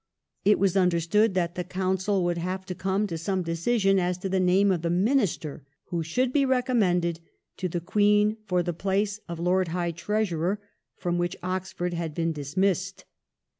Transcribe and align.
It 0.43 0.57
was 0.57 0.75
understood 0.75 1.35
that 1.35 1.53
the 1.53 1.63
Council 1.63 2.23
would 2.23 2.39
have 2.39 2.65
to 2.65 2.73
come 2.73 3.05
to 3.05 3.19
some 3.19 3.43
decision 3.43 3.99
as 3.99 4.17
to 4.17 4.29
the 4.29 4.39
name 4.39 4.71
of 4.71 4.81
the 4.81 4.89
Minister 4.89 5.61
who 5.89 6.01
should 6.01 6.33
be 6.33 6.43
recommended 6.43 7.19
to 7.57 7.69
the 7.69 7.81
Queen 7.81 8.37
for 8.47 8.63
the 8.63 8.73
place 8.73 9.19
of 9.29 9.37
Lord 9.39 9.67
High 9.67 9.91
Treasurer 9.91 10.59
from 10.97 11.19
which 11.19 11.35
Oxford 11.43 11.93
had 11.93 12.15
been 12.15 12.31
dismissed. 12.31 13.05